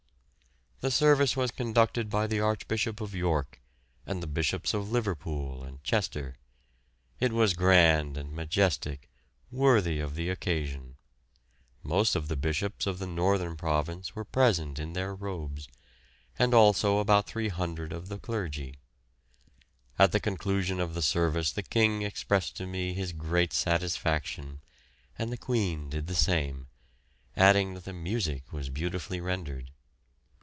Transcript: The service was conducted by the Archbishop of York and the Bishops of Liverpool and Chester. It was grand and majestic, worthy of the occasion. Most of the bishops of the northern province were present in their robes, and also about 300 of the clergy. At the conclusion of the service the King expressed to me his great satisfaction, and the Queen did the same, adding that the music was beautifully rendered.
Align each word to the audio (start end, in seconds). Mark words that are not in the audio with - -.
The 0.83 0.89
service 0.89 1.37
was 1.37 1.51
conducted 1.51 2.09
by 2.09 2.25
the 2.25 2.39
Archbishop 2.39 3.01
of 3.01 3.13
York 3.13 3.61
and 4.07 4.19
the 4.19 4.25
Bishops 4.25 4.73
of 4.73 4.89
Liverpool 4.91 5.63
and 5.63 5.83
Chester. 5.83 6.37
It 7.19 7.31
was 7.31 7.53
grand 7.53 8.17
and 8.17 8.33
majestic, 8.33 9.07
worthy 9.51 9.99
of 9.99 10.15
the 10.15 10.29
occasion. 10.31 10.95
Most 11.83 12.15
of 12.15 12.29
the 12.29 12.35
bishops 12.35 12.87
of 12.87 12.97
the 12.97 13.05
northern 13.05 13.55
province 13.55 14.15
were 14.15 14.25
present 14.25 14.79
in 14.79 14.93
their 14.93 15.13
robes, 15.13 15.67
and 16.39 16.51
also 16.51 16.97
about 16.97 17.27
300 17.27 17.93
of 17.93 18.07
the 18.07 18.17
clergy. 18.17 18.79
At 19.99 20.13
the 20.13 20.19
conclusion 20.19 20.79
of 20.79 20.95
the 20.95 21.03
service 21.03 21.51
the 21.51 21.61
King 21.61 22.01
expressed 22.01 22.57
to 22.57 22.65
me 22.65 22.95
his 22.95 23.13
great 23.13 23.53
satisfaction, 23.53 24.61
and 25.15 25.31
the 25.31 25.37
Queen 25.37 25.91
did 25.91 26.07
the 26.07 26.15
same, 26.15 26.69
adding 27.37 27.75
that 27.75 27.85
the 27.85 27.93
music 27.93 28.51
was 28.51 28.69
beautifully 28.71 29.21
rendered. 29.21 29.69